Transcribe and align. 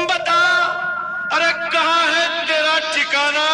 बता 0.00 0.40
अरे 1.32 1.50
कहा 1.70 2.00
है 2.04 2.24
तेरा 2.46 2.78
ठिकाना? 2.94 3.51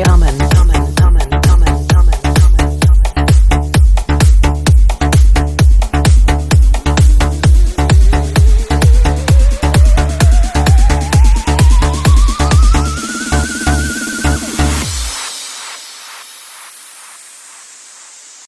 I'm 0.00 0.22
a. 0.22 0.41